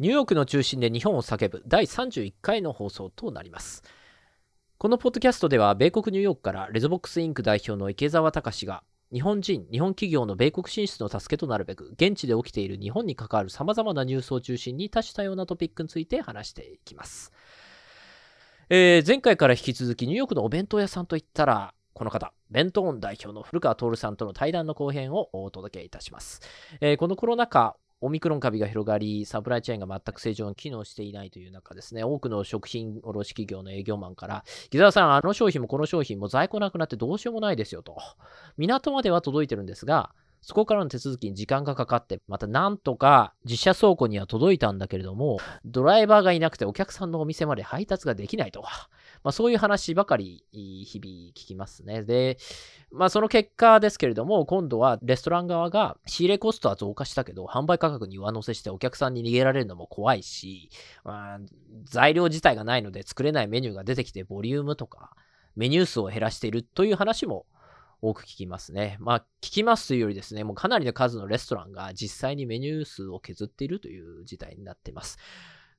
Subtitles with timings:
[0.00, 3.82] ニューヨークの中心で日本を叫ぶ第31回の放送となります。
[4.78, 8.82] このポッドキャストでは、米国ニューヨークからレゾボックスインク代表の池澤隆が、
[9.12, 17.30] 日本人、日本企業の米国進出の助けとなるべく、現地で起きている日本に関わる様々なニュースを中心に多種多様なトピックについて話していきます。
[18.70, 26.40] えー、前回から引き続き、ニューヨークのお弁当屋さんといったら、この方、弁当代表の古川徹さんとの対談の後編をお届けいたします。
[26.80, 37.96] えー、このコロナ禍、オミクロン株が広がり、サプライチェーンが全く正常に機能していないという中ですね、多くの食品卸企業の営業マンから、木澤さん、あの商品もこの商品も在庫なくなってどうしようもないですよと。
[38.56, 40.10] 港までは届いてるんですが、
[40.42, 48.64] そこからの手続きに時間がかかって、またなんとか自社倉庫には届いたんだけれども、ドライバーがいなくてお客さんのお店まで配達ができないと。
[49.22, 52.02] まあ、そういう話ばかり日々聞きますね。
[52.02, 52.38] で、
[52.90, 60.70] まあ、その結果ですけれども、今度はレストラン側が仕入れコストは増加したけど、販売価格に上乗せしてお客さんに逃げられるのも怖いし、
[61.04, 61.38] まあ、
[61.84, 65.10] 材料自体がないので作れないメニューが出てきて、ボリュームとか
[65.56, 67.46] メニュー数を減らしているという話も
[68.02, 68.96] 多く聞きますね。
[69.00, 75.18] まあ、聞きますというよりですね、もうかなりの数のレストランが実際にメニュー数を削っているという事態になっています。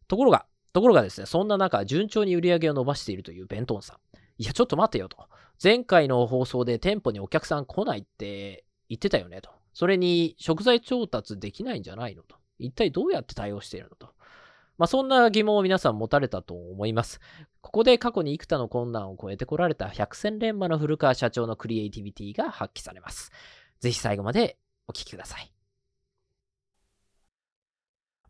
[0.08, 3.98] ところが、ところがですね、そんな中、順調に売り上げを伸ばしているというベントンさん。
[4.38, 5.18] いや、ちょっと待てよと。
[5.62, 9.52] 前回の放送で店舗にお客さん来ないって言ってたよねと。
[9.74, 12.36] それに食材調達できないんじゃないのと。
[12.58, 14.10] 一体どうやって対応しているのと。
[14.78, 17.20] まあ、そんな疑問を皆さん持たれたと思います。
[17.62, 23.32] ここで過去に幾多の困難を超えてこられた百戦錬磨の古川社長のクリエイティビティが発揮されます。
[23.80, 25.51] ぜひ最後までお聞きください。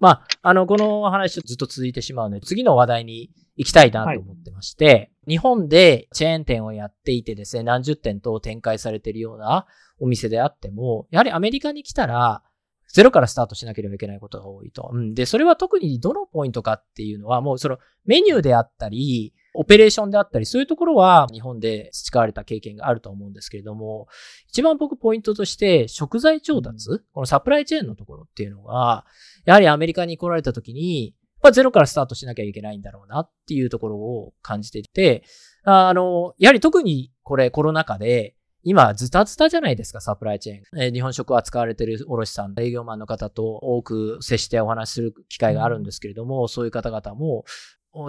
[0.01, 9.67] まあ、あの、この話ずっと続いてしまうので、次の話題に行きたいなと思ってまして、はい、日本でチェーン店をやっていてですね、何十店と展開されているような
[9.99, 12.41] お店であっても、やはりアメリカに来たら、
[12.87, 14.89] ゼロからスタートしなければいけないことが多いと。
[14.91, 24.07] うん、で、それは特にどのポイントかっていうのは、もうそのメニューであったり、オペレーションであったり、そういうところは日本で培われた経験があると思うんですけれども、
[24.47, 29.05] 一番僕ポイントとして食材調達、うん、このサプライチェーンのところっていうのが、
[29.45, 35.23] やはりアメリカに来られた時に、まあ、ゼロからスタートしなきゃいけないんだろうなっていうところを感じていて、
[35.63, 40.83] あの、やはり特にこれコロナ禍で、今、ズタズタじゃないですか、サプライチェーン。
[40.83, 47.43] えー、日本食を扱われている卸さん、営業マンの方と多く接してお話しする機会があるんですけれども、うん、そういう方々も、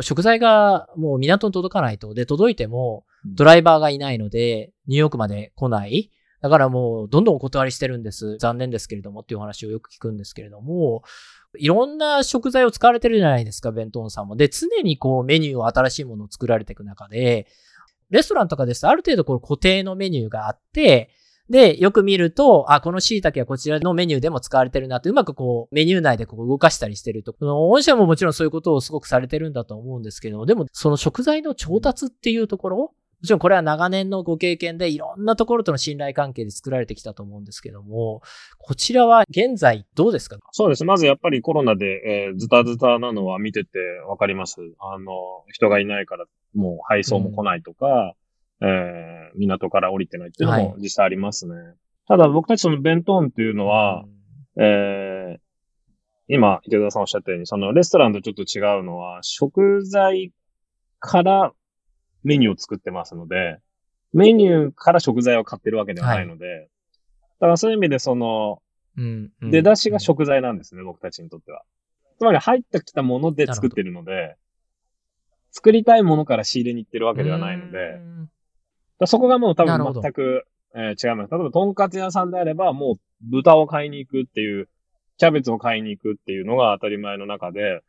[0.03, 2.13] 食材がもう港に届かないと。
[2.13, 6.11] で、届いてもドライバーがいないので、ニューヨークまで来ない。
[6.43, 8.37] だからもう、どんどんお断りしてるんです。
[8.39, 11.03] 残念ですけれどもっていう話をよく聞くんですけれども、
[11.57, 14.37] いろんな食材を使われてるじゃないですか、弁当さんも。
[14.37, 17.47] で、常にこうメニューを新しいものを作られていく中で、
[18.11, 21.11] レストランとかですとある程度こう固定のメニューがあって、
[21.49, 27.35] で、よく見ると、あ、この椎茸はこちらのメニューでも使われてるなって、うまくこう、メニュー内でこう動かしたりしてると。
[27.35, 38.21] この御社ももちろんそういうことをすごくされてるんだと思うんですけど、でも、その食材の調達っていうところ、もちろんこれは長年のご経験でいろんなところとの信頼関係で作られてきたと思うんですけども、
[38.59, 40.39] こちらは現在どうですか？
[40.51, 40.85] そうです。
[40.85, 43.79] まずやっぱりコロナで、えー、ズタズタなのは見てて
[44.09, 44.57] わかります。
[44.81, 45.13] あの、
[45.53, 48.15] 人がいないからもう配送も来ないとか、
[48.61, 51.55] えー、港から降りてないっていうのも実際ありますね。
[51.55, 51.75] はい、
[52.09, 54.05] ただ僕たちその弁当っていうのは、
[54.59, 55.41] えー、
[56.27, 60.33] 今、池田さんおっしゃったように、そのレストランとちょっと違うのは、食材
[60.99, 61.53] から
[62.25, 63.59] メニューを作ってますので、
[64.13, 66.67] メニューから食材を買ってるわけではないので、はい、だ
[67.41, 68.63] からそういう意味でその、
[68.97, 71.63] うんうん、出だしが食材なんですね、僕たちにとっては。
[72.19, 74.37] つまり入ってきたもので作ってるので、
[75.51, 78.01] 作りたいものから仕入れに行ってるわけではないので、
[79.07, 80.45] そこがもう多分全く、
[80.75, 81.31] えー、違います。
[81.31, 84.69] 例えば、とんかつ屋さんであれば、もう豚を買いに行くっていう、
[85.19, 87.83] キャベツを買いに行くっていうのが当たり前の中で、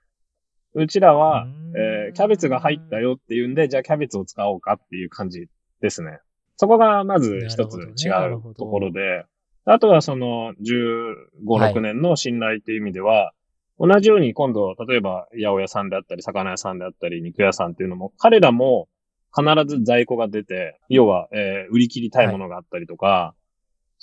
[0.76, 5.48] うちらは、えー、キャベツが入ったよっていうんで、じゃあキャベツを使おうかっていう感じ
[5.82, 6.20] ですね。
[6.58, 9.26] そこがまず一つ違うところで、
[9.66, 13.34] あとはその15、6年の信頼っていう意味では、
[13.80, 18.88] 同じように今度、例えば八百屋さんであったり、魚屋さんであったり、肉屋さんっていうのも、彼らも
[19.36, 23.43] 必ず在庫が出て、要は、えー、売り切りたいものがあったりとか、はい、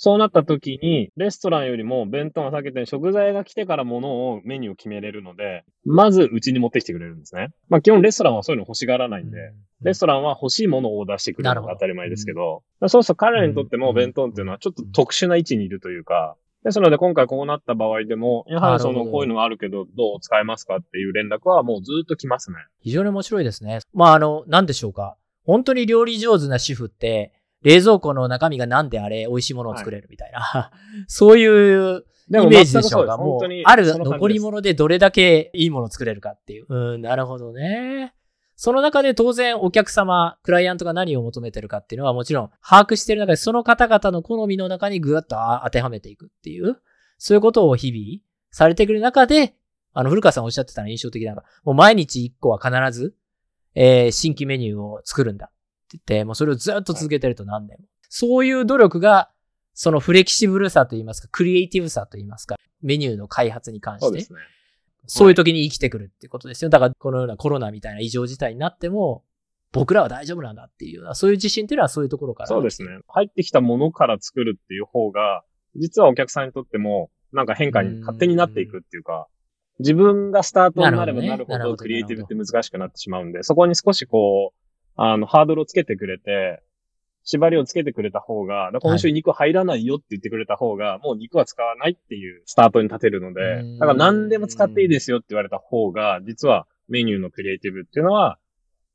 [0.03, 7.49] そうなった時に、レストランよりも弁当が避けて食材が来てからものをメニューを決めれるので、まずうちに持ってきてくれるんですね。
[7.69, 9.53] まあ基本レストランはそういうの欲しがらないんで、うん、
[9.83, 22.57] レストランは欲しいものをオーダーしてくれるのが当たり前ですけど、どそうすると彼らにとっても弁当っていうのはちょっと特殊な位置にいるというか、ですので、今回こうなった場合でも、やはりその、こういうのがあるけど、どう使えますかっていう連絡はもうずっと来ますね。
[22.81, 23.81] 非常に面白いですね。
[23.93, 25.15] まあ、あの、なんでしょうか。
[25.43, 33.17] 本当に料理上手な主婦って、冷蔵庫の中身が何であれ美味しいものを作れるみたいな、はい、そういうイメージでしょうか。
[33.17, 36.65] もう、ある残り物でどれだけいいものを作れるかっていう。
[36.69, 38.13] うん、なるほどね。
[38.55, 46.77] その中で当然お客様、クライアントが何を求めてるかっていうのはもちろん把握している中でその方々の好みの中にぐっと当てはめていくっていう、
[47.17, 49.55] そういうことを日々されてくる中で、
[49.93, 53.15] あの、古川さんおっしゃってたの印象的なのが、もう毎日1個は必ず、
[53.75, 55.51] えー、新規メニューを作るんだ
[55.97, 57.85] ってて、もうそれをずっと続けてると何年も。
[58.09, 59.29] そういう努力が、
[59.73, 64.33] そのフレキシブルさといいますか、クリエイティブさといいますか、メニューの開発に関して、
[65.07, 66.69] そういう時に生きてくるってことですよ。
[66.69, 69.23] だからこのようなコロナみたいな異常事態になっても、
[69.71, 72.47] 僕らは大丈夫なんだっていうような、そういう自信っていうのはそういうところから。
[72.47, 72.89] そうですね。
[73.07, 75.43] 入ってきたものから作るっていう方が、
[75.75, 79.27] 実はお客さんにとっても、なんか変化に勝手になっていくっていうか、
[79.79, 84.60] 自分がスタートになればなるほど、クリエイティブって難しくなってしまうんで、そこに少しこう、
[84.95, 86.61] あの、ハードルをつけてくれて、
[87.23, 98.39] 縛りをつけてくれた方が、今週肉入らないよって言ってくれた方が、はい、もう肉は使わないっていうスタートに立てるので、だから何でも使っていいですよって言われた方が、実はメニューのクリエイティブっていうのは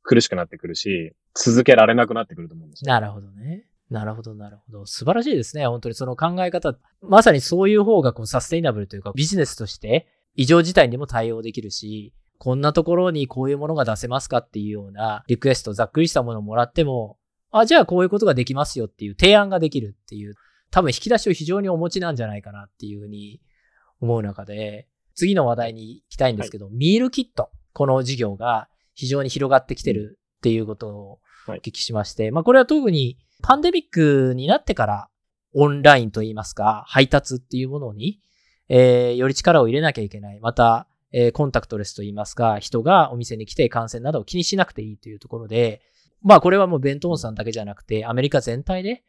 [0.03, 2.93] 苦しくなってくるし、続けられなくなってくると思うんですよ。
[2.93, 3.67] なるほどね。
[3.91, 4.87] なるほど、なるほど。
[4.87, 5.67] 素晴らしいですね。
[5.67, 6.77] 本当にその考え方。
[7.03, 17.19] まさにそういう方がこうサステイナブルというかビジネスとして異常事態にも対応できるし、こんなところにこういうものが出せますかっていうようなリクエスト、ざっくりしたものをもらっても、
[17.51, 20.35] あ、じゃあこういうことができますよっていう提案ができるっていう、
[20.71, 23.41] 多分引き出しを非常にお持ちなんじゃないかなっていうふうに
[24.01, 31.19] 思う中で、次の話題に行きたいんですけど、はい、ミールキット、この事業が非常に広がってきてるっていうことを
[31.49, 35.09] お聞きしまして、はい、まあこれは特にパンデミックになってから
[35.55, 38.21] オンラインといいますか、配達っていうものに、
[38.69, 40.41] えー、より力を入れなきゃいけない。
[40.41, 45.81] また、えー、コンタクトレスといいますか、人がお店に来て感染などを気にしなくていいというところで、
[46.23, 49.05] まあこれはもうベントーンさんだけじゃなくて、アメリカ全体で、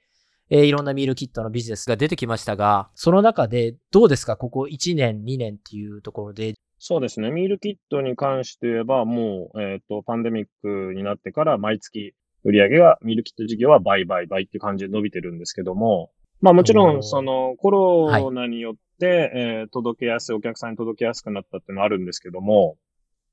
[0.49, 4.37] えー、いろんなミールキットのビジネスが出てきましたが、その中でどうですか？
[4.37, 6.53] ここ1年、2年っていうところで。
[6.79, 7.31] そうですね。
[7.31, 12.13] ミールキットに関して言えば、もう、えっ、ー、と、パンデミックになってから毎月
[12.43, 22.77] 売り上げが、ミールキット事業は倍倍倍っていう感じで伸びてるんですけども、まあもちろん、そのコロナによって、はい、えー、届けやすい、お客さんに届けやすくなったっていうのはあるんですけども、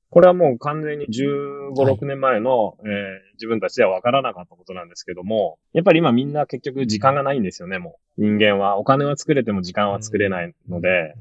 [0.09, 8.21] これはもう完全に15、6年前の、えー、自分たちでは分からなかったことなんですけども、やっぱり今みんな結局時間がないんですよね、もう。
[8.21, 8.77] 人間は。
[8.77, 11.15] お金は作れても時間は作れないので、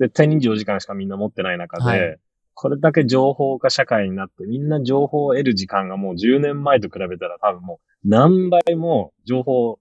[0.00, 2.18] 絶対24時間しかみんな持ってない中で、はい、
[2.54, 9.78] これだけ情報化社会になって、みんな情報を得る時間がもう10年前と比べたら多分もう何倍も情報を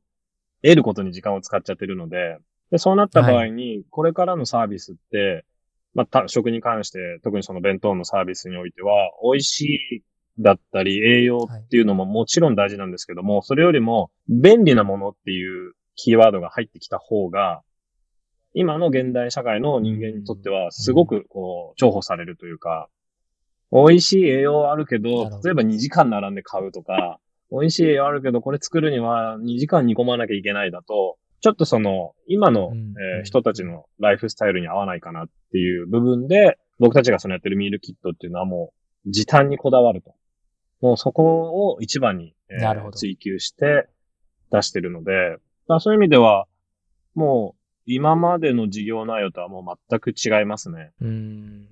[0.62, 2.38] 得ることに時間を使っちゃってるので、
[2.72, 5.46] で、そうなった場合に、これからのサービスって、
[5.94, 10.04] まあ、食に関して、特にその弁当のサービスにおいては、美味しい
[10.40, 17.62] だったり、栄養っていうのももちろん大事なんですけども、はい、それよりも、便利なものっていうキーワードが入ってきた方が、
[18.54, 22.88] 今の現代社会の人間にとっては、すごくこう、重宝されるというか、
[23.72, 27.20] 美味しい栄養あるけど、例えば2時間並んで買うとか、
[27.52, 32.72] 美味しい栄養あるけど、これ作るには2時間煮込まなきゃいけないだと、ちょっとその、今の、
[33.18, 38.74] えー、人たちのライフスタイルに合わないかなっていう部分で、僕たちがそのやってるミールキットっていうのはも
[39.06, 40.14] う、時短にこだわると。
[40.82, 43.88] もうそこを一番に、えー、追求して
[44.52, 45.38] 出してるので、
[45.80, 46.46] そういう意味では、
[47.16, 47.60] もう、
[47.92, 50.92] 今までの事業内容とはもう全く違いますね。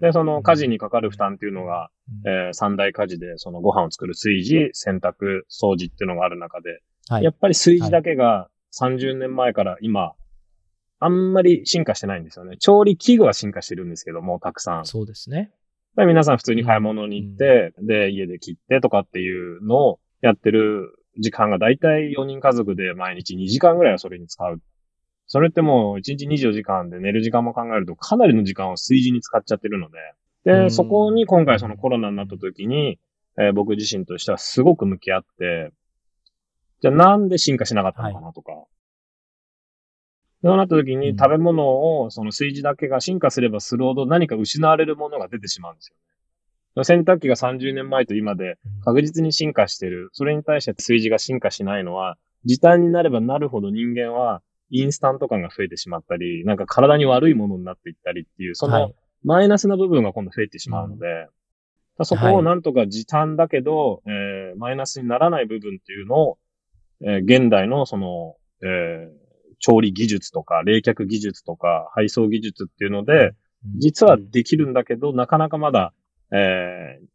[0.02, 1.92] で、その家事にかかる負担っていうのが、
[2.26, 10.14] えー、三大家事で、そのご飯を作る炊事、洗濯、掃除っていうのがある中で、はい、やっぱり炊事だけが30年前から今、
[11.00, 12.58] あんまり進化してないんですよね。
[12.58, 14.86] 調理器具は進化してるんですけども、たくさん。
[14.86, 15.52] そうですね。
[15.96, 24.62] 皆さん普通に買い物に行って、うん、で、家で切ってとかっていうのをやってる時間がだいたい4人家族で毎日2時間ぐらいはそれに使う。
[25.26, 29.98] それってもう1日24時間で寝る時間も考えるとかなりの時間を炊事に使っちゃってるので、
[30.46, 33.00] で、うん、そこに今回そのコロナになった時に、
[33.38, 35.72] えー、僕自身としてはすごく向き合って、
[36.82, 38.52] じゃあなんで進化しなかったのかなとか。
[38.52, 38.66] はい、
[40.44, 46.84] そうなった時に食べ物を、その炊事だけが進化すればするほど何か失われるものが出てしまうんですよね。
[46.84, 50.10] 洗濯機が30年前と今で確実に進化してる。
[50.14, 58.92] それに対して炊事が進化しないのは、時短になればなるほど人間はインスタント感が増えてしまったり、なんか体に悪いものになっていったりっていう、その
[59.24, 61.30] マイナスな部分が今度増えてしまうので、はい
[62.04, 66.38] そこをなんとか時短だけど、はい、えー、マイナスにならない部分っていうのを
[67.02, 69.10] えー、現代のその、えー、
[69.60, 73.32] 調理技術とか、冷却技術とか、配送技術っていうので、
[73.78, 75.94] 実はできるんだけど、なかなかまだ、
[76.32, 77.06] えー、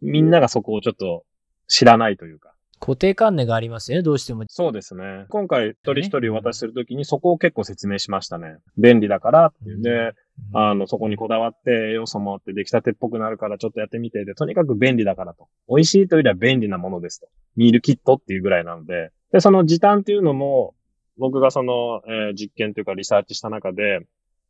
[0.00, 1.24] みんながそこをちょっと
[1.68, 2.54] 知らないというか。
[2.80, 4.44] 固定観念がありますよね、どうしても。
[4.48, 5.26] そうですね。
[5.28, 8.56] 今回一人一人お渡しするときにそこを結構説明しましたね。
[8.76, 10.14] 便利だからっていうんで、
[10.54, 15.48] あの、そこにこだわって栄養素もあって出来たてっぽくなるからちょっとやってみてで、とにかく便利だからと。
[15.68, 17.28] 美味しいというよりは便利なものですと。
[17.56, 19.10] ミールキットっていうぐらいなので。
[19.32, 20.74] で、その時短っていうのも、
[21.18, 24.00] 僕がその、えー実験というかリサーチした中で、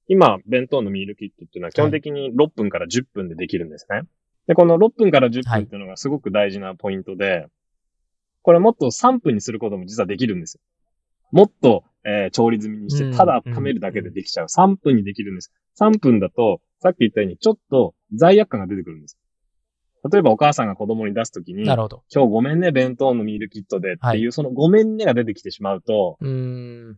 [0.08, 4.02] 今、弁当のミールキットっていうのは基本的に6分から10分でできるんですね。
[4.46, 7.46] で、この6分から10分っていうのがすごく大事なポイントで、
[8.42, 10.60] これもっと3分にすることも実はできるんですよ。
[11.30, 14.46] もっと、えー調理済みにしうんて、ただ温めるだけでできちゃう。
[14.46, 15.52] 3分にできるんです。
[15.80, 19.18] 3分だと、さっき言ったように、ちょっと罪悪感が出てくるんです。
[20.10, 22.02] 例えばお母さんが子供に出すときに、今なるほど。
[22.26, 26.18] 日ごめんね、弁当のミールキットでっていう、はそのごめんねが出てきてしまうと。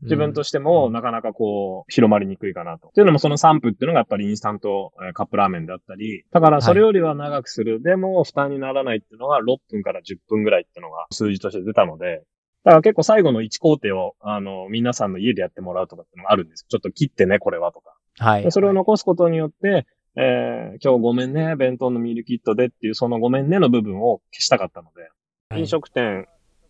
[0.02, 2.88] 自分としてもなかなかこう、広まりにくいかなと。
[2.88, 7.82] っていうのもその3分っていうのがやっぱりインスタントえーカップラーメンだったり、だからそれよりは長くする。
[7.82, 12.22] でも負担にならないっていうのが6分から10分ぐらいっていうのが数字として出たので、
[12.64, 16.64] だから結構最後の1工程を、あの、皆さんの家でやってもらうとかっていうのがあるんです。
[16.66, 17.93] ちょっと切ってね、これはとか。
[18.18, 18.42] はい。
[18.42, 25.02] でそれを残すことによって、えー今日ごめんね、弁当のミールキットでっていうそのごめんねの部分を消したかったので、
[25.50, 25.60] はい。
[25.60, 26.26] 飲食店、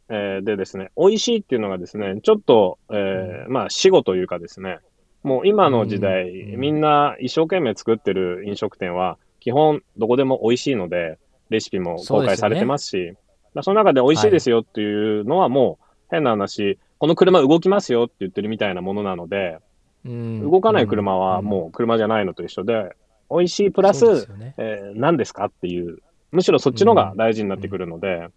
[0.09, 4.79] えーでですね、美味しいっていうのがですね、ちょっと、えーまあ、死後というかですね、
[5.23, 6.61] もう今の時代、うん。
[6.61, 11.19] みんな一生懸命作ってる飲食店は、基本どこでも美味しいので、
[11.51, 13.15] レシピも公開されてますし、
[13.55, 19.59] そその中で美味しいですよっていうのはもう変な話、この車動きますよって言ってるみたいなものなので、
[20.05, 22.95] うん動かない車はもう車じゃないのと一緒で、
[23.31, 25.99] 美味しいプラス、よねえー何ですかっていう、
[26.31, 28.29] むしろそっちのが大事になってくるので、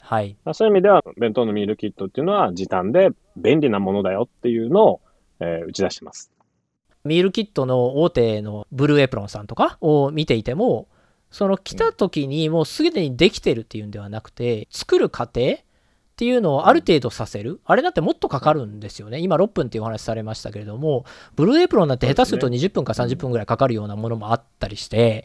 [0.00, 0.36] はい。
[0.54, 5.00] そういう意味では、弁当のミールキットっていうのは時短で便利なものだよっていうのを、
[5.40, 6.32] えー打ち出してます。
[7.04, 10.88] ミールキットの大手のブルーエプロンさんとかを見ていても、
[11.30, 15.58] その来た時にもうすでにできてるっていうんではなくて、作る過程
[16.18, 17.60] っていうのをある程度させる。
[17.64, 19.20] あれだってもっとかかるんですよね。
[19.20, 21.04] 今6分っていうお話されましたけれども、
[21.36, 25.24] ブルーエプロンなんて下手すると20分か30分ぐらいかかるようなものもあったりして、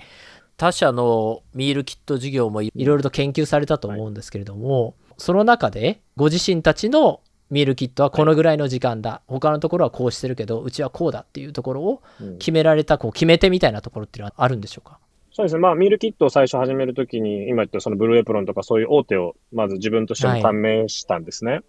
[0.55, 12.37] 他社のミールキット事業もいろいろと研究されたと思うんですけれども、その中でご自身たちのミールキットはこのぐらいの時間だ、他のところはこうしてるけどうちはこうだっていうところをうん。
[12.37, 14.99] 決められたこう決め手みたいなところっていうのはあるんでしょうか？
[15.33, 15.61] そうですね。
[15.61, 21.61] まあ、ミールキットを最初始めるときに、今言ったそのブルーエプロンとかそういう大手を、まず自分としても判明したんですね。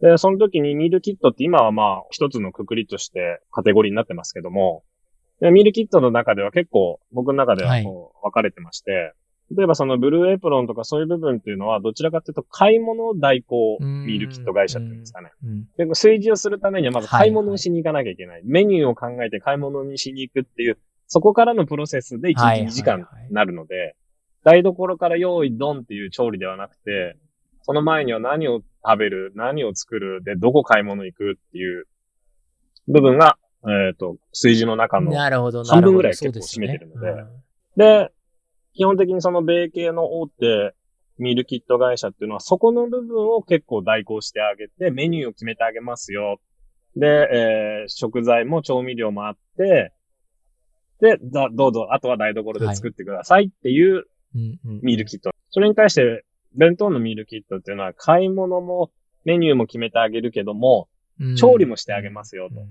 [0.00, 4.84] で、その時にミールキットって今はまあ、一つのくくりとしてカテゴリーになってますけども、
[5.40, 9.14] でミールキットの中では結構、僕の中ではこう分かれてまして、
[9.56, 15.30] 例えばそのブルーエプロンとかそういう部分っていうのは、どちらかというと買い物代行ミールキット会社っていうんですかね。
[15.44, 18.42] うんで炊事をするためにはまずはい買い物をしに行かなきゃいけない。
[18.44, 23.96] メニューを考えて買い物にしに行くっていう、そこからのプロセスで1はい日2時間になるので、
[24.44, 27.16] 台所から用意ドンっていう調理ではなくて、
[27.62, 31.86] その前には何を食べる、何を作る、で、どこ買い物行くっていう
[32.88, 37.24] 部分が、えっ、と、炊事の中の、なるほど、な半分ぐらい結構占めてるので。
[37.76, 38.12] で、
[38.74, 40.74] 基本的にその米系の大手
[41.18, 46.38] ミールキット会社っていうのは、そこの部分を結構代行してあげて、メニューを決めてあげますよ。
[46.96, 49.92] で、えー食材も調味料もあって、
[51.04, 55.32] で、だどうぞ、あとは台所で作ってくださいっていうミールキット。
[55.50, 58.90] それに対して、弁当のミールキットっていうのは、買い物も
[59.24, 60.88] メニューも決めてあげるけども、
[61.20, 61.36] うん。
[61.36, 62.60] 調理もしてあげますよと。
[62.60, 62.68] うん。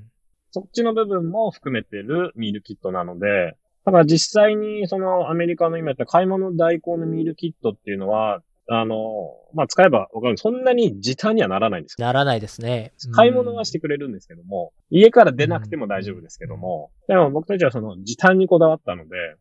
[0.50, 10.38] そっちの部分も含めてるミールキットなので、だから実際にそのアメリカの今言った買い物代行のミールキットっていうのは、あの、まあ、使えばわかる。
[10.38, 12.06] そんなに時短にはならないんですよ。
[12.06, 12.94] ならないですね。
[13.14, 19.36] 買い物はしてくれるんですけども、家から出なくても大丈夫ですけども、でも僕たちはその時短にこだわったので、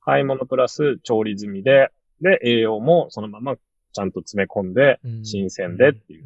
[0.00, 1.90] 買い物プラス調理済みで、
[2.20, 6.24] で、栄養もそのままちゃんと詰め込んで、うん新鮮でっていう。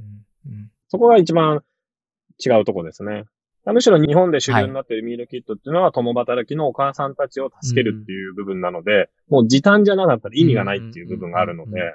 [0.89, 1.63] そこが一番
[2.45, 3.25] 違うとこですね。
[3.73, 11.95] むしろ日本で主流になっているミールキットっていうのは、共働きのお母さんたちを助けるっていう部分なので、もう時短じゃなかったら意味がないっていう部分があるので、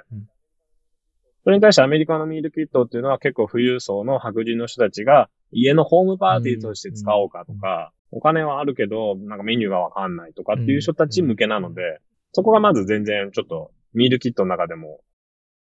[1.44, 12.00] それに対してアメリカのミールキットっていうのは結構富裕層の白人の人たちが家のホームパーティーとして使おうかとか、お金はあるけど、なんかメニューがわかんないとかっていう人たち向けなので、
[12.32, 15.00] そこがまず全然ちょっとミールキットの中でも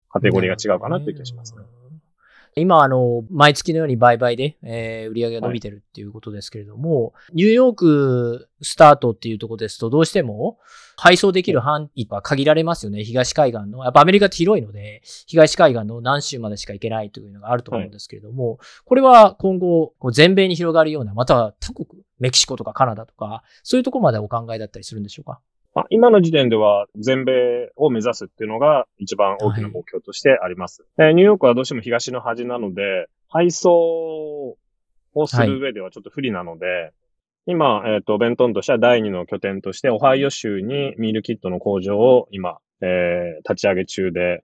[0.10, 1.62] カテゴリーが違うかなっていう気がしますね。
[2.56, 10.58] 今、あの、毎月のように売買で、えー売り上げが伸びてるっていうことですけれども、ニューヨークスタートっていうところですと、どうしても
[10.98, 13.03] 配送できる範囲は限られますよね。
[13.03, 13.84] 東海岸の。
[13.84, 21.88] やっぱアメリカって広いので、東海岸の何州までしか行けないというのがあると思うんですけれども、これは今後、全米に広がるような、または他国、
[22.20, 25.39] メキシコとかカナダとか、そういうところまでお考えだったりするんでしょうか？
[25.76, 30.84] まあ、今の時点では全米を目指すっていうのが一番大きな目標としてあります。
[30.98, 34.58] はい、ニューヨークはどうしても東の端なので、配送
[35.14, 36.94] をする上ではちょっと不利なので、はい、
[37.46, 44.44] 今、えっ、ー、と、ベントンとしては第二の拠点として、オハイオ州にミールキットの工場を今、えー、立ち上げ中で、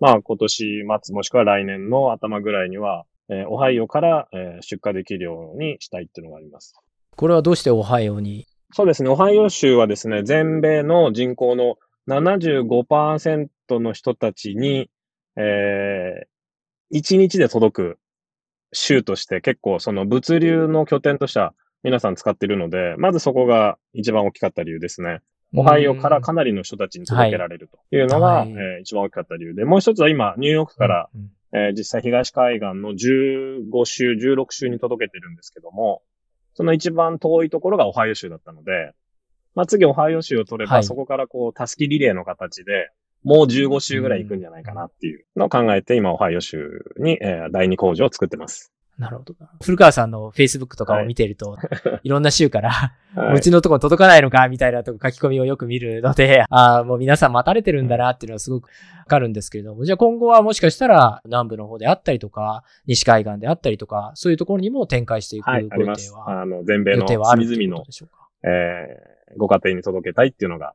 [0.00, 6.74] まあ今年末もしくは来年の頭ぐらいには、えー、オハイオから、えー、出荷できるようにしたいっていうのがあります。
[7.16, 9.08] これはどうしてオハイオにそうですね。
[9.08, 11.76] オハイオ州はですね、全米の人口の
[12.08, 14.90] 75%の人たちに、
[15.36, 17.98] えー、1日で届く
[18.72, 21.54] 州として結構その物流の拠点としては
[21.84, 25.20] 皆さん使っているので、まずそこが一番大きかった理由ですね。
[25.54, 36.02] オハイオからかなりの人たちに届けられるというのが、はい、えー、一番大きかった理由で、もう一つは今、ニューヨークから、うんうん、えー、実際東海岸の15州、16州に届けてるんですけども、
[36.54, 38.92] その一番遠いところがオハイオ州だったので、
[39.54, 42.90] まあ、次オハイオ州を取れば、はい、そこからこう、タスキリレーの形で、
[43.22, 48.73] もう15州ぐらい行くんじゃないかなっていうのを考えて、今、オハイオ州に、えー、第二工場を作ってます。
[48.98, 49.34] なるほど。
[49.62, 52.70] 古川さんの Facebook とかを見てると、はい、いろんな州から、
[53.14, 67.84] はい、うちのとこ届かないのかみたいなとこ書き込みをよく見るので、 ああ、もう皆さん待たれてるんだなっていうのはすごくわかるんですけれども、じゃあ今後はもしかしたら南部の方であったりとか、西海岸であったりとか、そういうところにも展開していくご予定は、はい、ああの、全米の隅々の、
[68.44, 70.74] えー、ご家庭に届けたいっていうのが、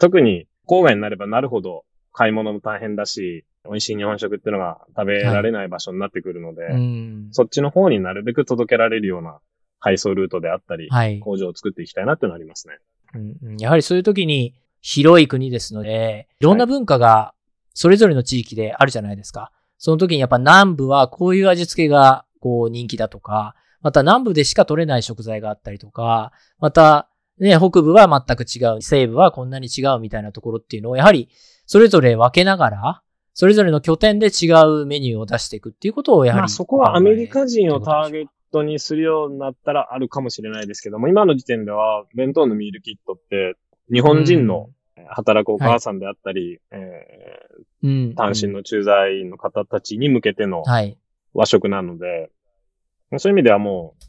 [0.00, 9.38] 特に郊外になればなるほど買い物も大変だし、美味しい日本食っていうのが食べられない場所になってくるので、はい、そっちの方になるべく届けられるような
[9.80, 12.78] 配送ルートであったり、はい、工場を作っていきたいなってなりますね、
[13.14, 13.56] うん。
[13.58, 17.34] やはりそういう時に広い国ですので、いろんな文化が
[17.72, 19.50] それぞれの地域であるじゃないですか。
[19.78, 31.28] その時にやっぱ南部はこういう味付けがこう人気だとか、また南部でしか取れない食材があったりとか、またね、北部は全く違う、西部はこんなに違うみたいなところっていうのをやはり
[31.66, 33.02] それぞれ分けながら、
[33.34, 36.40] それぞれの拠点で違うメニューを出していくっていうことをやはり。
[36.42, 43.56] まあそこはアメリカ人をターゲットにするようになったらあるかもしれないですけども、今の時点では弁当のミールキットって
[43.92, 44.70] 日本人の
[45.08, 50.62] 働くお母さんであったり、はい、えー、単身の駐在員の方たちに向けての
[51.34, 52.30] 和食なので、
[53.10, 54.04] はい、そういう意味ではもう、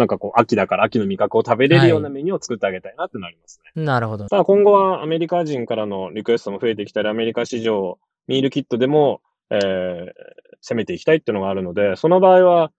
[0.00, 3.72] なんかこう、秋だから秋の味覚を食べれるようなメニューを作ってあげたいなってなりますね。
[3.76, 4.26] はい、なるほど。
[4.28, 10.12] ただ今後はアメリカ人からのリクエストも増えてきたり、アメリカ市場、ミールキットでも、えー、
[10.60, 12.72] 攻めていきたいっていうのがあるので、その場合は、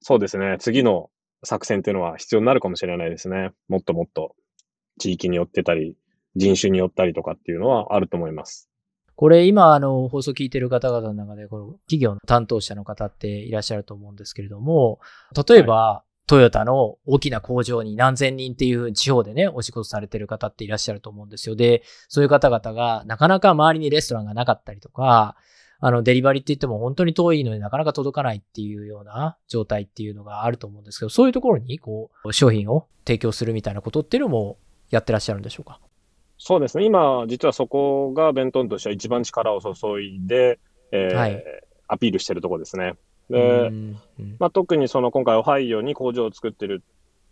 [0.00, 1.10] そうですね、次の
[1.44, 3.52] 作戦っていうのは必要になるかもしれないですね。
[3.68, 4.34] もっともっと
[4.98, 5.96] 地域によってたり、
[6.36, 8.68] 人種によったりとかっていうのはあると思います。
[9.16, 15.00] これ今、あの、放送聞いてる方々の中で、この企業の担当者の方っていらっしゃると思うんですけれども、
[15.48, 21.56] 例えば、トヨタの大きな工場に何千人っていう地方でね、お仕事されてる方っていらっしゃると思うんですよ。
[21.56, 25.36] で、そういう方々がなかなか周りにレストランがなかったりとか、
[25.80, 34.58] あの、デリバリーって言っても本当に遠いのでなかなか届かないっていうような状態っていうのがあると思うんですけど、そういうところにこう、商品を提供するみたいなことっていうのも
[34.90, 35.80] やってらっしゃるんでしょうか？
[36.36, 36.84] そうですね。
[36.84, 40.60] 今、実はそこが弁当としては一番力を注いで、
[40.92, 41.42] えー、はい、
[41.88, 42.94] アピールしてるところですね。
[43.30, 43.70] で、
[44.38, 46.82] まあ、特にその今回オハイオに工場を作ってる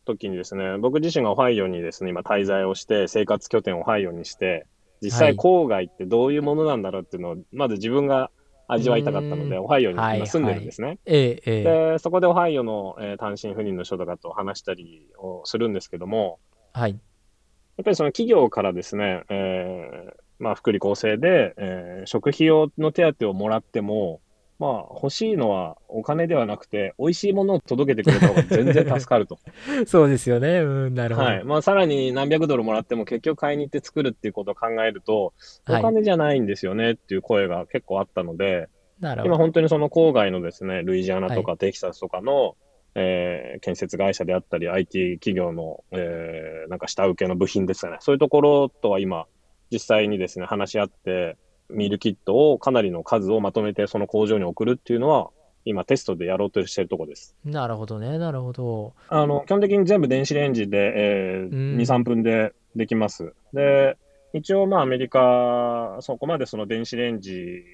[0.04, 4.66] 時にですね、僕自身がオハイオにですね、今滞在をして生活拠点をオハイオにして、
[5.02, 8.30] 実際郊外ってどういうものなんだろうっていうのを、まず自分が
[8.68, 10.98] 味わいたかったので、オハイオに今住んでるんですね。
[11.06, 16.38] ええ、で、そこでオハイオの、えー、単身赴任の人とかと話したりをするんですけども、
[16.72, 16.92] はい。
[16.92, 24.20] やっぱりその企業からですね、えー、まあ、福利厚生で、えー、食費用の手当をもらっても、
[24.58, 29.38] まあ、欲しいのはお金ではなくて、美味しいものを届けてくれた方が全然助かると。
[29.86, 30.60] そうですよね。
[30.60, 31.26] うん、なるほど。
[31.26, 31.44] はい。
[31.44, 35.34] まあ、さらに何百ドルもらっても結局買いに行って作るっていうことを考えると、
[35.68, 38.68] お金じゃないんですよねっていう声が結構あったので、
[39.02, 42.54] はい、今本当にその郊外のですね、ルイジアナとかテキサスとかの、はい、
[42.94, 47.98] えー、建設会社であったり、IT 企業の、えー、なんか下請けの部品ですかね。
[48.00, 49.26] そういうところとは今、
[49.70, 51.36] 実際にですね、話し合って、
[51.70, 55.30] ミールキットをかなりの数をまとめてその工場に送るっていうのは、
[55.64, 57.36] 今テストでやろうとしてるとこです。
[57.44, 58.94] なるほどね、なるほど。
[59.08, 63.34] あの、基本的に全部電子レンジで、えー、2、3分でできます。
[63.52, 63.96] で、
[64.32, 67.64] 一応まあアメリカ、そこまでその電子レンジ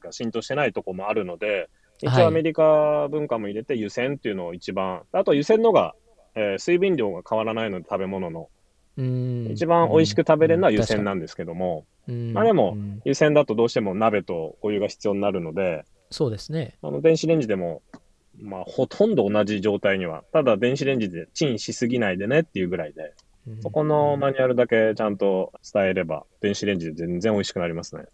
[0.00, 1.68] が浸透してないとこもあるので、
[2.00, 5.94] 一応アメリカ文化も入れて湯煎っていうのを一番、はい、あと湯煎のが、
[6.34, 8.48] えー、水分量が変わらないので食べ物の。
[8.96, 16.76] 一番美味しく食べれるのは湯煎なんですけども、まあでも、湯煎だとどうしても鍋とお湯が必要になるので、そうですね。
[16.82, 17.82] あの電子レンジでも、
[18.38, 23.14] まあほとんど同じ状態には、ただ電子レンジでチンしすぎないでねっていうぐらいで、
[23.60, 28.04] そこのマニュアルだけちゃんと伝えれば、電子レンジで全然美味しくなりますね。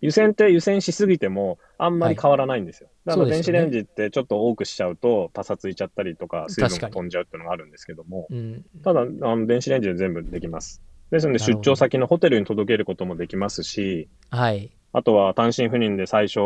[0.00, 2.88] 湯煎って湯煎しすぎてもあんまり変わらないんですよ。
[3.06, 10.82] はい、だから電子レンジってちょっと多くしちゃうとパサついちゃったりとか水分が飛んじゃうっていうのがあるんですけども、うん、ただあの電子レンジで全部できます。
[11.10, 14.72] ですので出張先のホテルに届けることもできますし、はい。
[14.92, 16.40] あとは単身赴任で最初、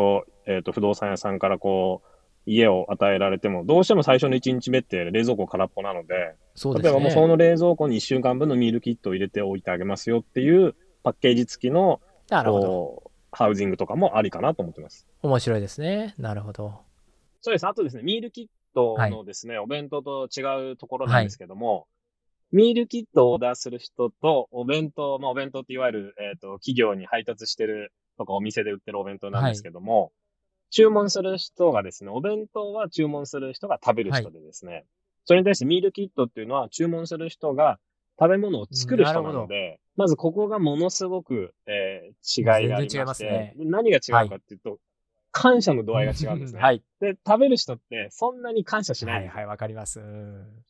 [0.46, 13.07] えっ、ー、と不動産屋さんからこう家を与えられても、どうしても最初の1日目って冷蔵庫空っぽなので、ですね、例えばもうその冷蔵庫に1週間分のミールキットを入れておいてあげますよっていうパッケージ付きの、なるほど。
[13.30, 15.06] ハウジングとかもありかなと思ってます。
[15.22, 16.14] 面白いですね。
[16.18, 16.80] なるほど。
[17.40, 17.66] そうです。
[17.66, 21.84] あとですね、ミールキットのですね、はい、お弁当と違うところなんですけども、は
[22.52, 30.10] い、ミールキットをオーダーする人と、お弁当、まあお弁当っていわゆる、えっ、ー、と、企業に配達してるとかお店で売ってるお弁当なんですけども、はい
[30.70, 34.84] 注文する人がですね、お弁当は注文する人が食べる人でですね、はい、
[35.24, 37.78] それに対してミールキットっていうのは注文する人が
[38.18, 44.78] 食べ物を作る人なので、まずここがものすごく、えー、違いがありまして、ますね、何が違うかっていうと、はい、
[45.30, 46.60] 感謝の度合いが違うんですね。
[46.60, 46.82] はい。
[47.00, 49.20] で、食べる人ってそんなに感謝しない。
[49.20, 50.00] はいはい、わかります。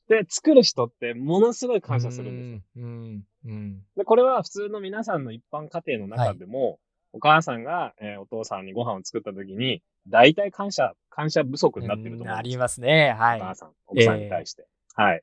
[0.09, 2.85] で、作る人ってものすごい感謝するんですよ。
[2.85, 3.25] うん。
[3.47, 3.83] うん。
[3.97, 6.79] で、これは普通の皆さんの一般家庭の中でも、はい、
[7.15, 13.15] お母さんが、えー、お父さんにご飯を作った時に、大体感謝、感謝不足になってると思うんですありますね。
[13.19, 13.41] はい。
[13.41, 14.67] お母さん、奥さんに対して。
[14.99, 15.23] えー、はい。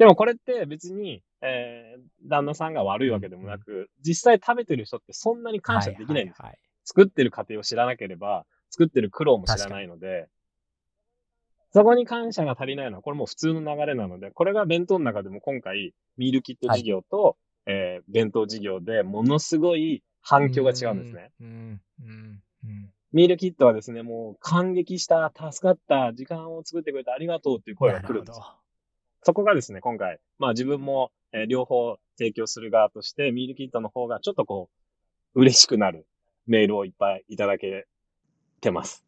[0.00, 10.28] でもこれって別に、えー、旦那さんが悪いわけでもなく、うん、実際食べてる人ってそんなに感謝できないんですはいはい、作ってる過程を知らなければ、作ってる苦労も知らないので、
[11.74, 21.30] そこに感謝が足りないのは、これも普通の流れなので、これが弁当の中でも今回、ミールキット事業と、はい、えー、弁当事業でものすごい反響が違うんですね。
[21.42, 28.59] うんうんうんミールキットはですね、もう感激した、助かった、時間を作ってくれてありがとうっていう声が来るんですよ。
[29.22, 34.70] そこがですね、今回、まあ自分も、えー、両方提供する側として、ミールキットの方がちょっとこ
[35.34, 36.06] う、嬉しくなる
[36.46, 37.86] メールをいっぱいいただけ
[38.60, 39.04] てます。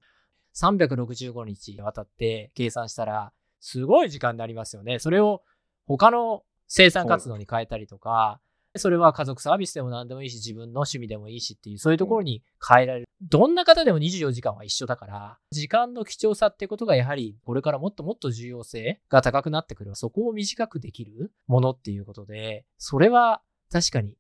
[0.55, 4.99] 365日にわたって計算したら、すごい時間になりますよね。
[4.99, 5.43] それを
[5.87, 8.41] 他の生産活動に変えたりとか、
[8.77, 13.07] それは家族サービスでも何でもいいし、自分の趣味でもいいしっていう、そういうところに変えられる。
[13.21, 19.95] どんな方でも24時間は一緒だから、時間の貴重さってことがやはり、これからもっともっと重要性が高くなってくる。
[19.95, 24.17] そこを短くできるものっていうことで、それは確かに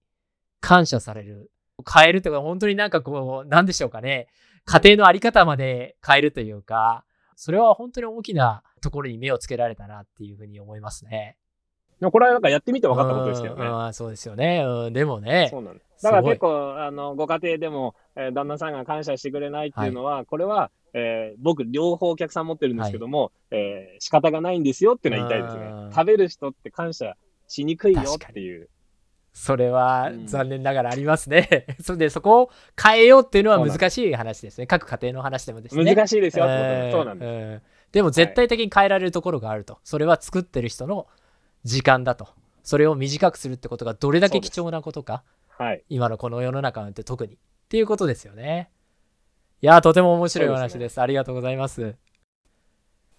[0.61, 1.51] 感謝される。
[1.91, 4.29] 変えるというか、本当になんかこう、なんでしょうかね。
[4.67, 11.38] 家庭のあり方まで変えるというか、それは本当に大きなところに目をつけられたなっていうふうに思いますね。
[12.11, 13.65] これはなんかやってみて分かったことですよね。
[13.65, 14.65] あそうですよね。
[14.65, 15.49] うん、でもね。
[15.51, 15.81] そうなん。
[16.03, 25.91] だから結構、あの、ご家庭でも、えー、旦那さんが感謝してくれないっていうのは、はい、これは、えー、僕、両方お客さん持ってるんですけども、はい、えー、仕方がないんですよっていうのは言いたいですね。
[25.95, 27.15] 食べる人って感謝
[27.47, 28.69] しにくいよっていう。
[29.33, 31.67] それは残念ながらありますね。
[31.79, 32.51] うん、それでそこを
[32.83, 34.67] 変えようっていうのは難しい話ですね。
[34.67, 35.95] 各家庭の話でもですね。
[35.95, 36.45] 難しいですよ。
[36.91, 37.62] そうなんです。
[37.93, 39.79] でも絶対的に変えられるところがあると。
[39.85, 41.07] それは作ってる人の
[41.64, 42.29] 時間だと。
[42.62, 45.22] それを短くするってことがどれだけ貴重なことか。
[45.48, 45.85] はい。
[45.88, 47.35] 今のこの世の中なんて特に。
[47.35, 47.37] っ
[47.68, 48.70] ていうことですよね。
[49.61, 50.79] いやとても面白いお話です。
[50.79, 51.94] です、ね、ありがとうございます。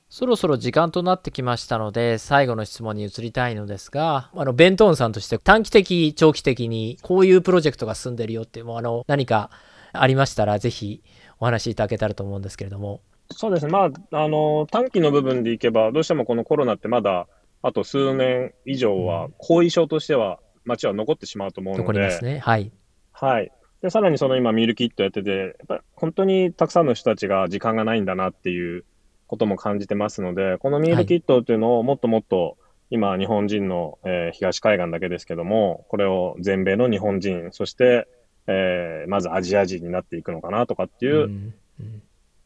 [0.10, 9.50] そろそろ時間となってきましたので、最後の質問に移りたいのですが、あの、ベントーンさんとして短期的、長期的にこういうプロジェクトが進んでるよってもうあの、何か
[9.92, 11.02] ありましたら、ぜひ
[11.40, 13.02] お話しいただけたらと思うんですけれども。
[13.32, 13.72] そうですね。
[13.72, 17.28] まあ、あの、短期の部分でいけば、どうしてもこのコロナってまだ
[17.64, 21.84] あと数年以上は、後遺症としては、街は残ってしまうと思うので。
[21.84, 22.40] 残りますね。
[22.40, 22.72] はい。
[23.14, 23.52] はい。
[23.82, 28.84] で、さらにその今、ミールキットやってて、やっぱり本当にたくさんの人たちが時間がないんだなっていう
[29.28, 32.58] ことも感じてますので、このミールキットっていうのをもっともっと、
[32.90, 38.08] 今、日本人の、えー、東海岸だけですけども、これを全米の日本人、そして、
[38.48, 42.02] えー、まずアジア人になっていくのかなとかっていう、うん、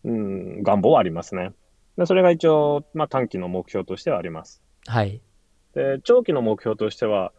[0.05, 1.53] うん、願望はありますね。
[1.97, 4.61] でそれが一応、まあ、短期の目標としてはあります。
[4.87, 5.21] はい。
[5.75, 7.31] で、長期の目標としては、やっ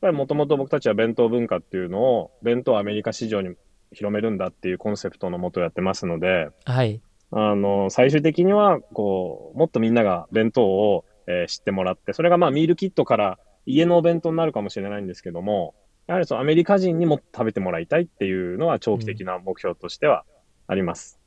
[0.00, 3.54] ぱりもともと僕たちは弁当文化っていうのを、弁当アメリカ市場に
[3.92, 7.00] 広めるんだっていうコンセプトのもとやってますので、はい。
[7.30, 15.74] あの、最終的には、こう、もっとみんなが弁当を、えー、知ってもらって、それがまあミールキットから家のお弁当になるかもしれないんですけども、
[16.06, 20.24] やはりそのアメリカ人にも食べてもらいたいっていうのは長期的な目標としては
[20.66, 21.20] あります。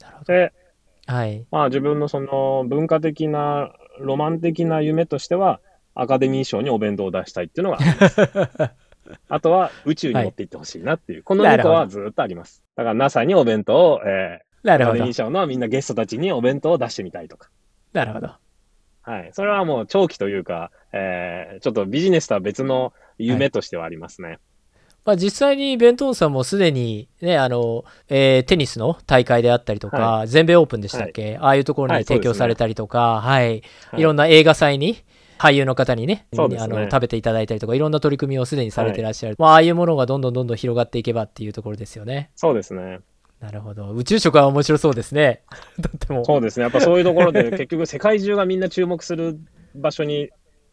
[0.00, 0.32] うん、なるほど。
[0.32, 0.52] で、
[1.06, 1.46] はい。
[1.50, 5.60] まあ自分のその文化的なロマン的な夢としては、
[5.94, 7.78] アカデミー賞にお弁当を出したいっていうのが
[8.58, 8.72] あ。
[9.28, 12.62] あとは宇宙に持っていってほしいなっていう、はい、この2個はずっとあります。
[12.76, 17.50] だから NASA にお弁当を、えー、アカデミー賞のみんなゲストたちにお弁当を出してみたいとか。
[17.92, 18.30] なるほど。
[19.02, 19.30] はい。
[19.32, 24.38] それはもう長期というか、えー、ちょっとビジネスとは別の夢としてはありますね。
[25.04, 35.02] まあ、実際にベントンさんもすでに、ね、あの、えー、テニスの大会であったりとか、はい、全米オープンでしたっけ、はい、ああいうところに提供されたりとか、はい、はい、いろんな映画祭に、
[35.38, 39.34] 俳優の方にね、ねあの食べていただいたりとか、いろんな取り組みをすでにされてらっしゃる。
[39.40, 42.30] まあ、ああいうものがどんどんどんどん広がっていけばっていうところですよね。
[42.36, 43.00] そうですね。
[43.40, 43.90] なるほど。
[43.90, 45.42] 宇宙食は面白そうですね。
[45.82, 46.24] とっても。
[46.24, 46.62] そうですね。
[46.62, 49.40] やっぱそういうところで、結局世界中がみんな注目する
[49.74, 50.30] 場所に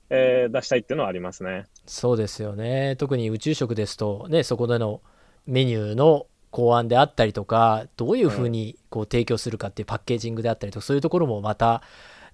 [0.09, 1.65] えー、出したいっていうのはありますね。
[1.85, 2.95] そうですよね。
[2.97, 5.01] 特に宇宙食ですと、ね、そこでの
[5.45, 11.83] メニューの考案であったりとか、どういうふうにこう提供するかっていうパッケージングであったりとか、そういうところもまた、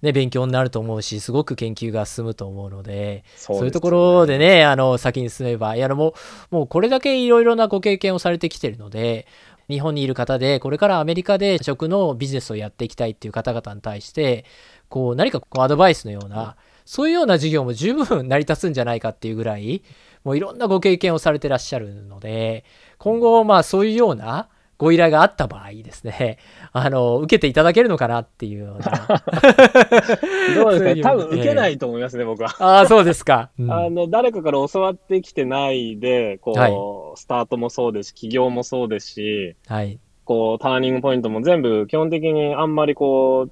[0.02, 6.14] ね、勉強になると思うし、すごく研究が進むと思うので、そう、ね,、いうところでね、あの、先に進めば、いや、も
[6.50, 9.26] う、もうこれだけいろいろなご経験をされてきてるので、
[9.68, 14.44] 日本にいる方で、これからアメリカで食のビジネスをやっていきたいっていう方々に対して、
[14.88, 19.82] こう、何かこうアドバイスのような、そういうような事業も十分成り立つんじゃないかっていうぐらい、
[20.24, 22.64] もういろんなご経験をされてらっしゃるので、
[22.98, 26.38] 今後、まあそういうようなご依頼があった場合ですね、
[26.72, 29.06] あの、受けていただけるのかなっていうような。
[30.54, 30.94] どうですか？
[30.94, 32.54] ね、多分受けないと思いますね、僕は。
[32.60, 33.50] ああ、そうですか。
[33.58, 36.72] うん、あの、誰かから教わってきてないで、こう、はい、
[37.16, 39.98] スタートもそうですし、起業もそうですし、はい。
[40.24, 43.50] こう、ターニングポイントも全部基本的にあんまりこう、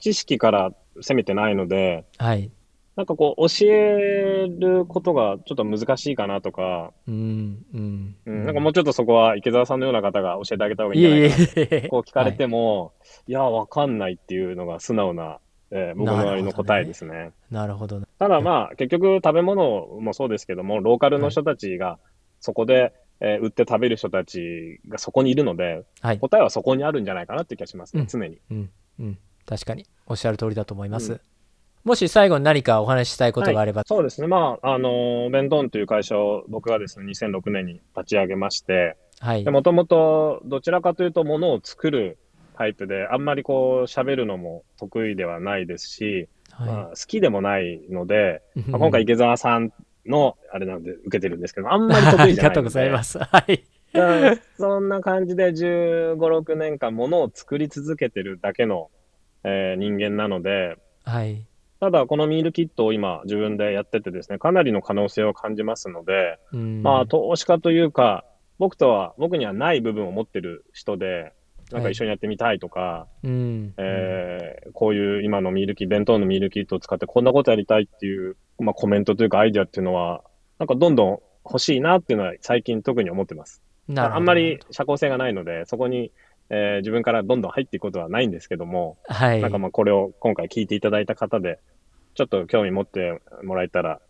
[0.00, 2.50] 知識から攻めてないので、はい。
[2.98, 8.44] なんかこう、教えることがちょっと難しいかなとか、うん、うん、うん。
[8.44, 11.88] なんかもうちょっとそこは池澤さんのような方が教えてあげた方がいいんじゃないかな。
[11.90, 12.90] こう聞かれても、は
[13.28, 15.38] い、いや、わかんないっていうのが素直な、
[15.70, 17.30] えー、僕のりの答えですね。
[17.52, 22.00] なるほど、ね、ただまあ、結局食べ物もそうですけども、ローカルの人たちが
[22.40, 28.70] そこで、えー、売って食べる人たちがそこにいるので、はい、答えはそこにあるんじゃないかなって気がしますね、うん、常に、うん。
[28.98, 29.18] うん。
[29.46, 29.86] 確かに。
[30.08, 31.12] おっしゃる通りだと思います。
[31.12, 31.20] うん
[31.88, 33.78] もし最後に何かお話ししたいことがあれば。
[33.78, 34.26] はい、そうですね。
[34.26, 39.44] まあ、あの、ベントンという会社を僕がですね、2006年に立ち上げまして、はい。
[39.46, 42.18] もともとどちらかというとものを作る
[42.58, 49.72] タイプで、あんまりこう喋るのも得意ではないですし、はい、まあ、好きでもないので、まあ、今回池澤さん
[50.04, 52.28] のあれなんで受けてるんですけど、あんまり得意じゃない。
[52.28, 53.18] ありがとうございます。
[53.18, 53.64] はい。
[54.58, 58.90] そんな感じで15、6年間ものを作り続けてるだけの、
[59.42, 61.46] えー、人間なので、はい。
[61.80, 66.38] ただ、このミールキットを今自分でやっててですね、かなりの可能性を感じますので、
[66.82, 68.24] まあ、投資家というか、
[68.58, 71.32] 僕とは、僕にはない部分を持ってる人で、
[71.70, 73.26] なんか一緒にやってみたいとか、はい、
[73.76, 80.22] えー、こういう今のミールキット、弁当のミールキットを使ってこんなことやりたいっていう、まあコメントというかアイディアっていうのは、
[80.58, 83.62] なんかどんどん欲しいなっていうのは最近特に思ってます。
[83.96, 86.10] あんまり社交性がないので、そこに
[86.50, 89.42] えー、自分からどんどん入っていくことはないんですけども、はい。
[89.42, 91.58] なんかまあこれを今回聞いていただいた方で、
[92.14, 94.00] ちょっと興味持ってもらえたら、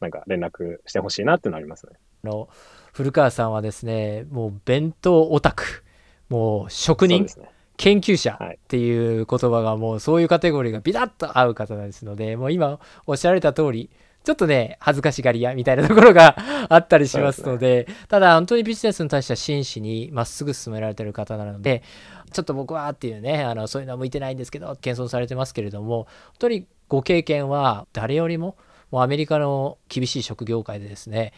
[0.00, 1.92] なんか連絡してほしいなっていうのありますね。
[2.24, 2.48] あの、
[2.92, 5.84] 古川さんはですね、もう弁当オタク、
[6.28, 7.28] もう職人、ね、
[7.76, 13.90] 研究者っていう言葉がもうそういうカテゴリーがビタッと合う方ですので、もう今おっしゃられた通り、
[14.26, 16.34] ちょっとね、恥ずかしがり屋みたいなところが
[16.68, 21.84] あったりしますので、でね、ただ本当にビジネスに対しては真摯にまっすぐ進められてる方なので、
[22.32, 28.56] ちょっと僕はっていうね、あのそういうのは向いてないんですけど、謙遜されてますけれども、本当にご経験は誰よりも、
[28.90, 31.32] もうアメリカの厳しい職業界でですね、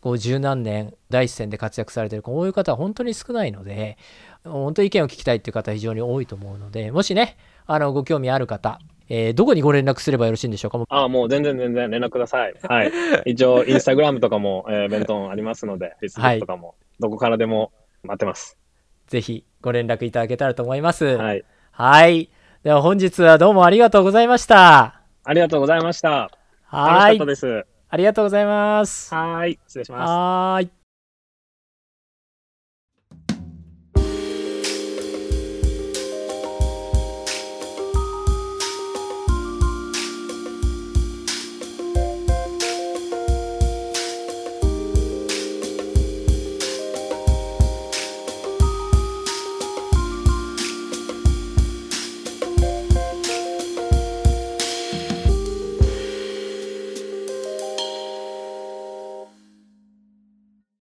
[0.00, 3.98] こう十何年第一線で活躍されてるこういう方は本当に少ないので、
[4.44, 10.78] 本当に意見を聞きたいっていう方は非常に多いと思うので、もしね、あのご興味ある方、えー、どこにご連絡すればよろしいんでしょうか？
[10.88, 12.54] ああ、もう全然全然連絡ください。
[12.68, 12.92] はい。
[13.26, 18.58] 一応、インスタグラムとかも、 えー、弁当ありますので、Facebook とかも、どこからでも待ってます。
[19.06, 21.04] ぜひご連絡いただけたらと思います。
[21.04, 21.44] はい。
[21.70, 22.30] はい。
[22.62, 25.02] では本日はどうもありがとうございました。
[25.24, 26.30] ありがとうございました。
[26.64, 27.18] はい。
[27.18, 27.66] 楽しかったです。
[27.90, 29.14] ありがとうございます。
[29.14, 29.58] はい。
[29.66, 30.10] 失礼します。
[30.10, 30.83] はい。